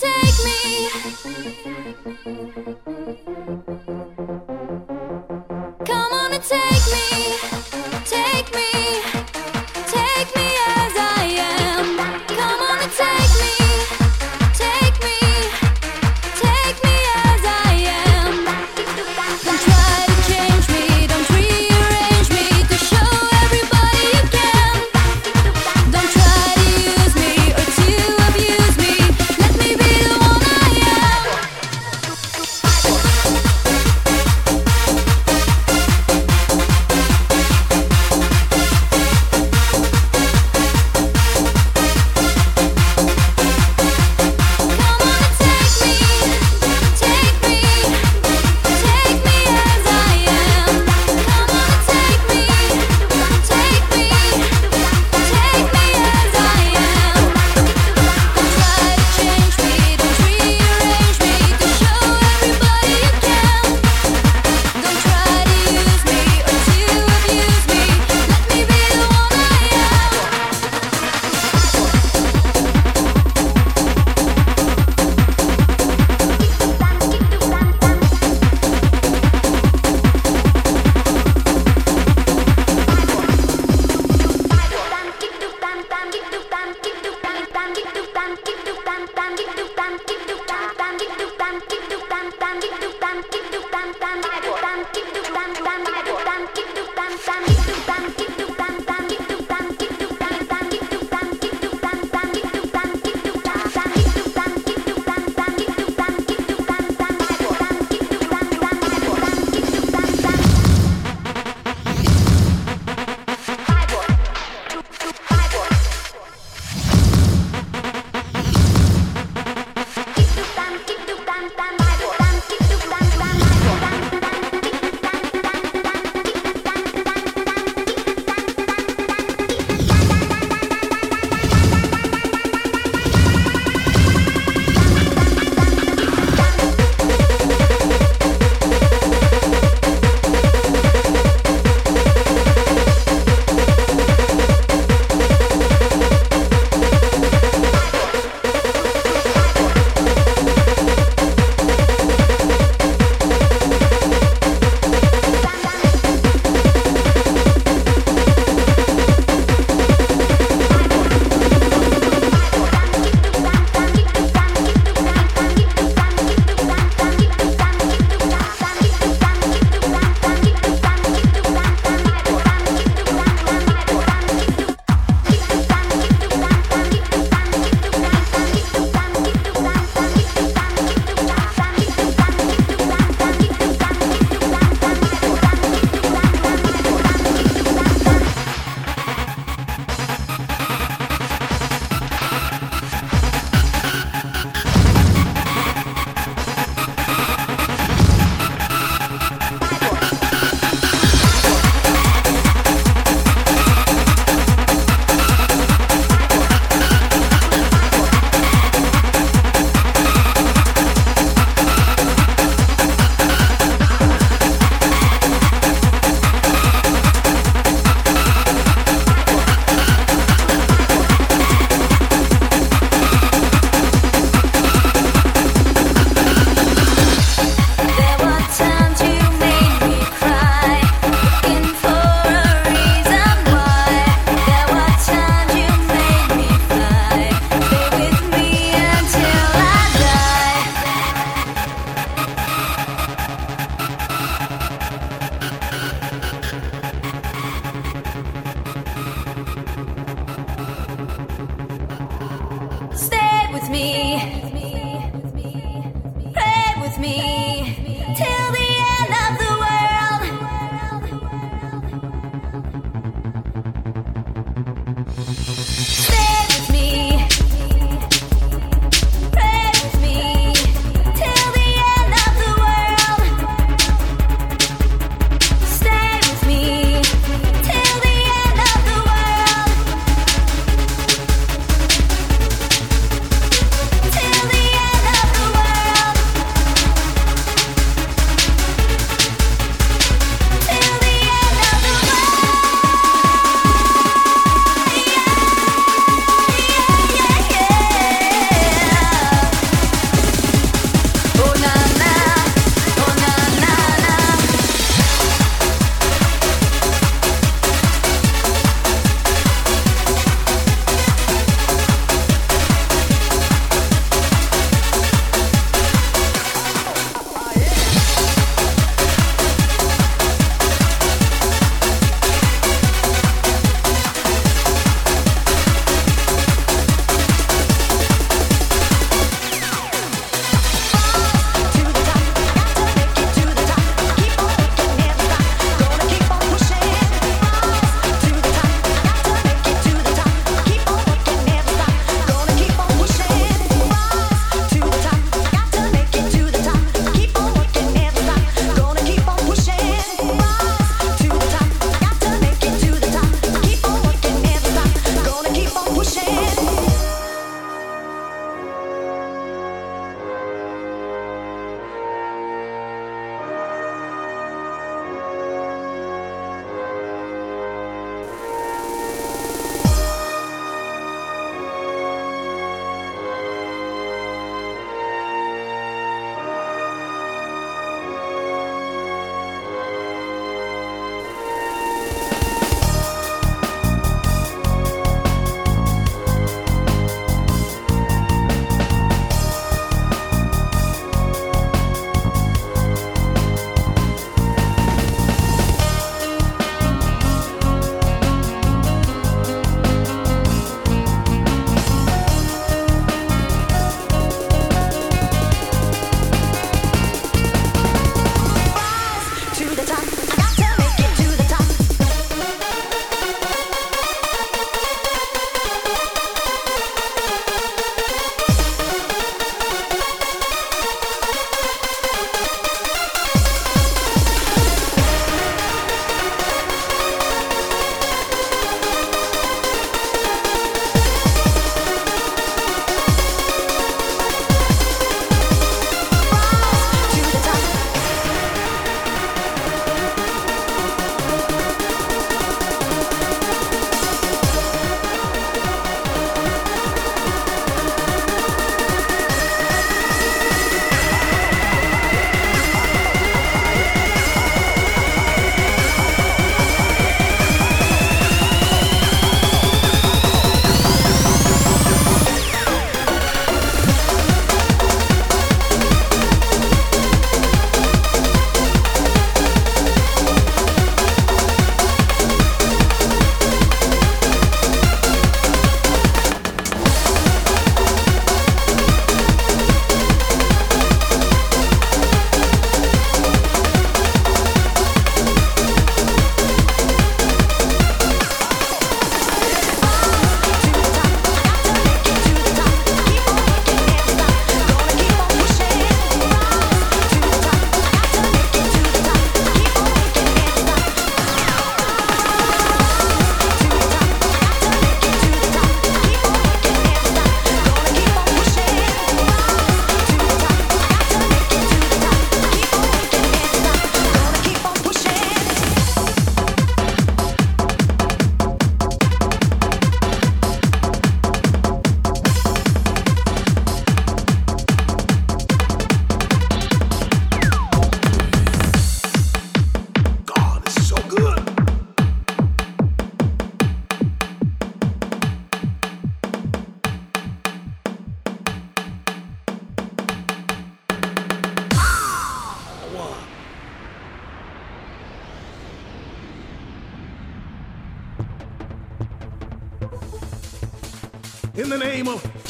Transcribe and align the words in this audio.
Don't 0.00 0.31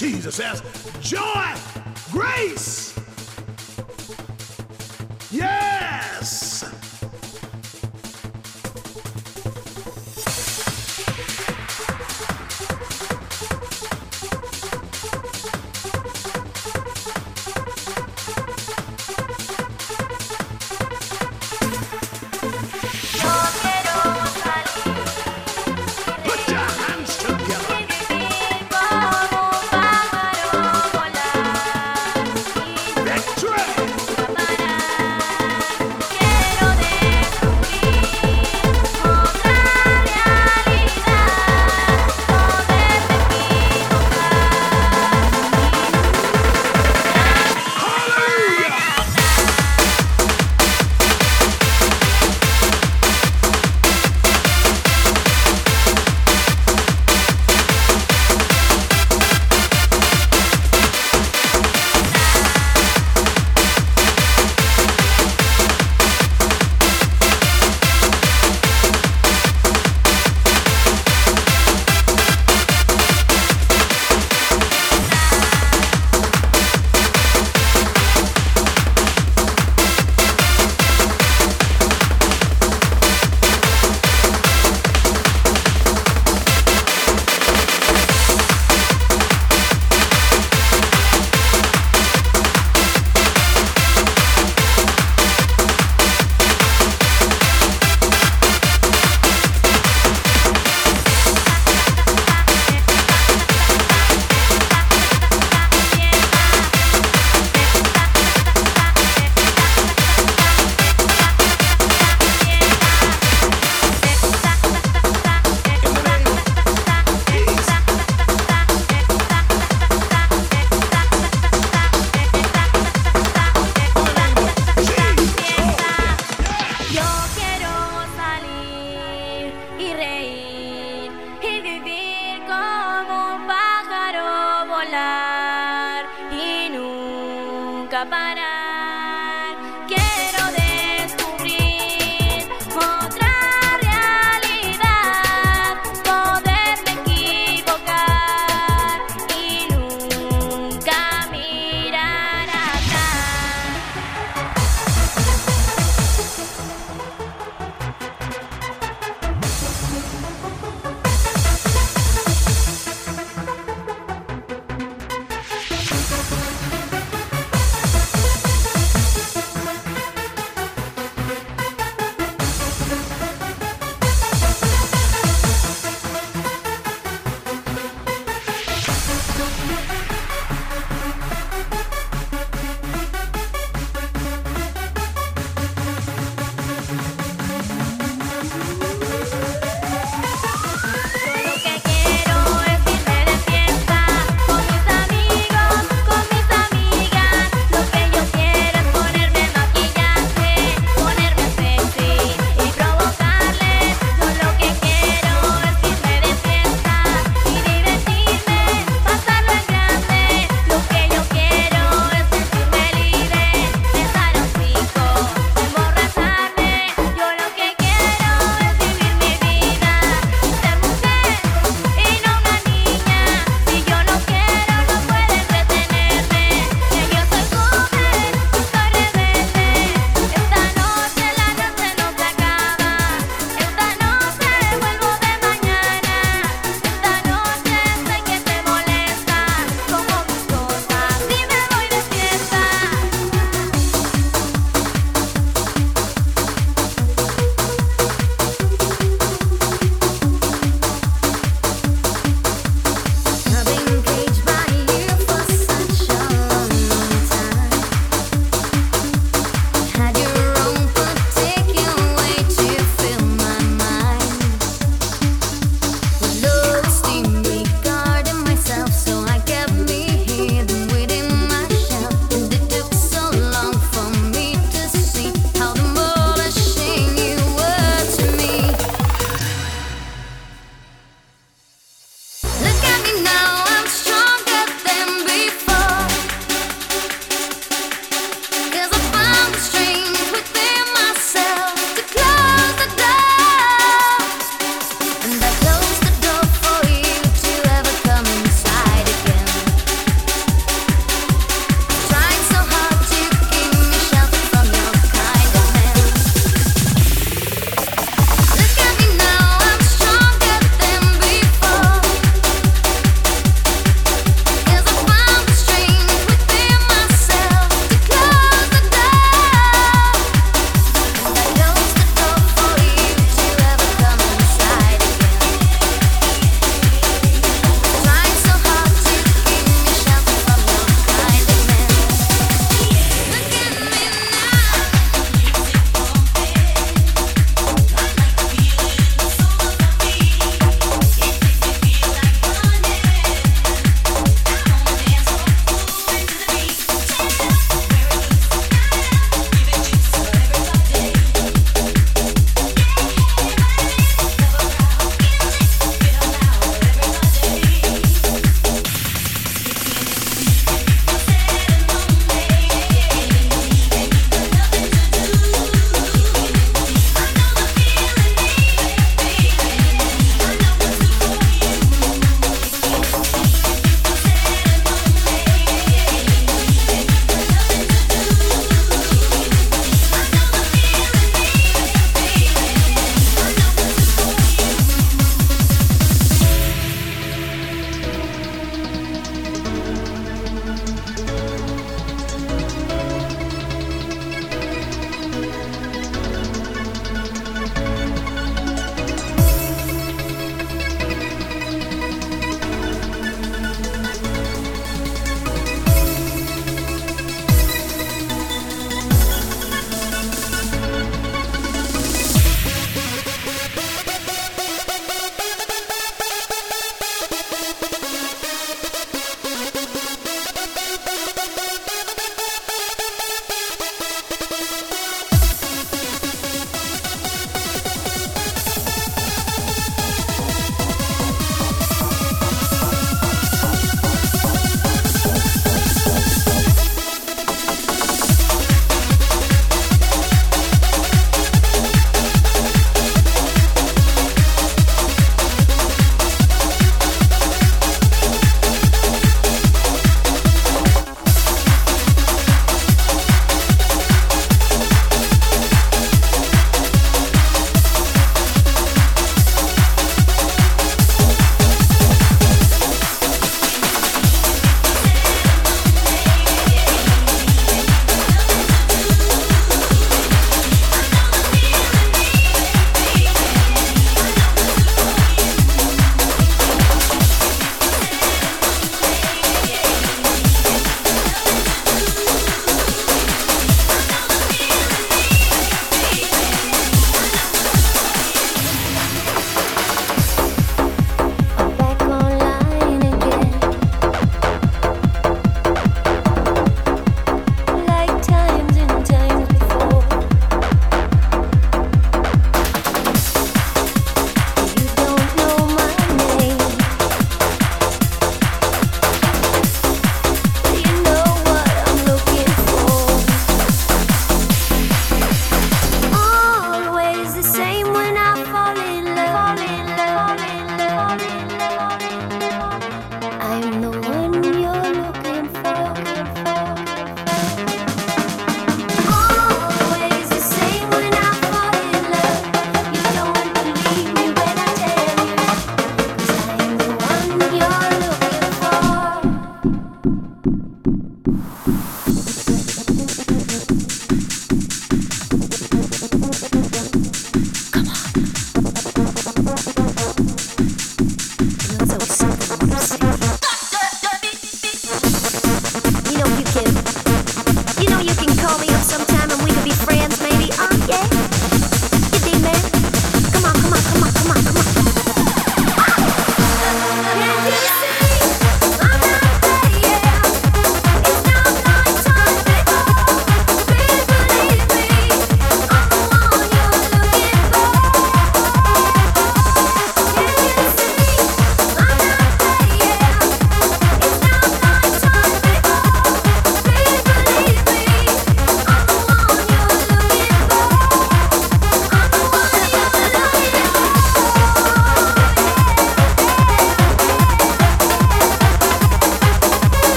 Jesus. 0.00 0.40
As 0.40 0.62
joy, 1.02 1.54
grace. 2.10 2.99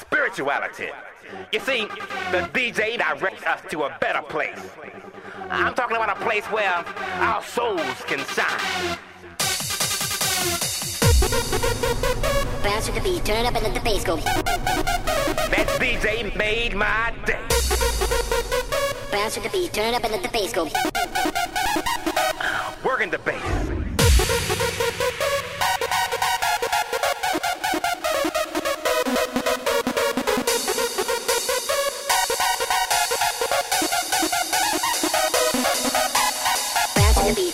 Spirituality. 0.00 0.88
You 1.52 1.60
see, 1.60 1.86
the 2.32 2.48
DJ 2.52 2.98
directs 2.98 3.44
us 3.44 3.60
to 3.70 3.84
a 3.84 3.96
better 4.00 4.22
place. 4.22 4.58
I'm 5.50 5.74
talking 5.74 5.96
about 5.96 6.10
a 6.10 6.20
place 6.22 6.44
where 6.46 6.84
our 7.20 7.42
souls 7.42 7.80
can 8.06 8.18
shine. 8.26 8.98
Bounce 12.62 12.86
with 12.86 12.96
the 12.96 13.00
beat, 13.02 13.24
turn 13.24 13.44
it 13.44 13.46
up 13.46 13.54
and 13.54 13.64
let 13.64 13.74
the 13.74 13.80
bass 13.80 14.04
go. 14.04 14.16
That 14.16 15.66
DJ 15.80 16.36
made 16.36 16.74
my 16.74 17.14
day. 17.24 17.40
Bounce 19.10 19.36
with 19.36 19.44
the 19.44 19.50
beat, 19.50 19.72
turn 19.72 19.94
it 19.94 19.94
up 19.94 20.04
and 20.04 20.12
let 20.12 20.22
the 20.22 20.28
bass 20.28 20.52
go. 20.52 20.68
Working 22.86 23.10
the 23.10 23.18
bass. 23.18 23.42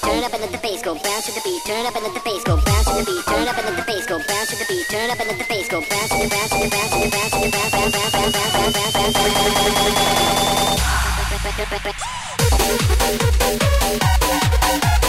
turn 0.05 0.21
up 0.23 0.35
and 0.35 0.43
let 0.43 0.53
the 0.53 0.59
bass 0.59 0.83
go, 0.83 0.93
bounce 0.93 1.25
to 1.25 1.33
the 1.33 1.41
beat, 1.41 1.65
turn 1.65 1.87
up 1.87 1.97
and 1.97 2.05
let 2.05 2.13
the 2.13 2.21
bass 2.21 2.45
go, 2.45 2.57
bounce 2.57 2.85
to 2.85 2.93
the 2.93 3.05
beat, 3.07 3.25
turn 3.25 3.49
up 3.49 3.57
and 3.57 3.67
let 3.67 3.79
the 3.79 3.85
bass 3.85 4.07
go, 4.07 4.21
bounce 4.21 4.51
to 4.51 4.57
the 4.61 4.67
bounce 6.29 6.51
to 6.51 6.59
the 6.59 6.69
bounce 6.69 6.93
to 6.93 6.99
the 7.01 7.09
bounce 7.09 7.33
to 7.33 7.41
the 7.41 7.49
bounce 7.49 7.73
bounce 7.73 7.73
bounce 7.73 7.95
bounce 7.95 8.05
bounce 8.05 8.45
bounce 8.45 8.53
bounce 11.71 11.85
bounce 11.85 12.13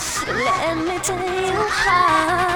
Let 0.00 0.78
me 0.78 0.98
tell 1.00 1.18
you 1.18 1.60
how. 1.68 2.49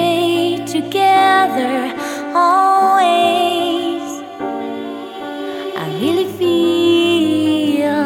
stay 0.00 0.64
together 0.66 1.76
always. 2.34 4.02
I 5.82 5.86
really 6.00 6.28
feel 6.40 8.04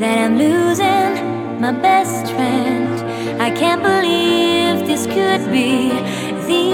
that 0.00 0.16
I'm 0.24 0.36
losing 0.38 1.12
my 1.60 1.72
best 1.72 2.32
friend. 2.34 2.88
I 3.40 3.50
can't 3.50 3.82
believe 3.82 4.86
this 4.86 5.06
could 5.06 5.42
be 5.50 5.72
the 6.50 6.64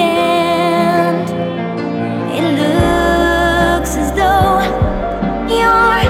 end. 0.00 1.28
It 2.38 2.46
looks 2.62 3.92
as 4.02 4.10
though 4.20 4.60
you're 5.56 6.04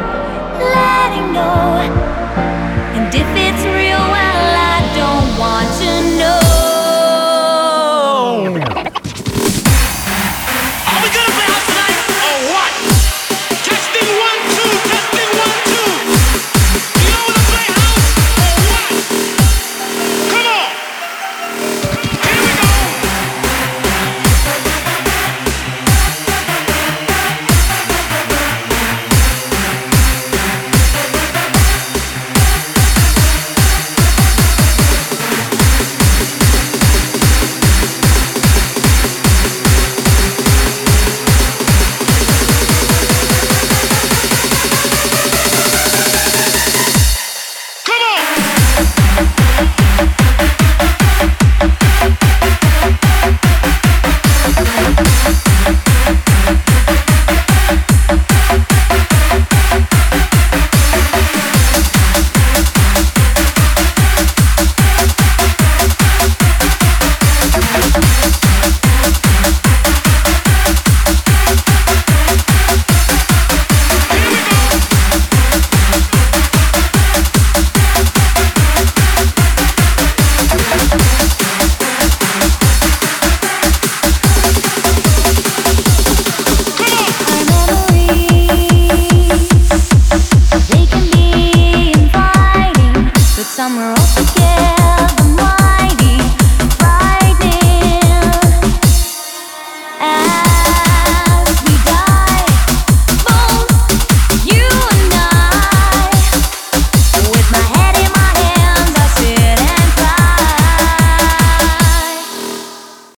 letting 0.75 1.33
go. 1.35 1.80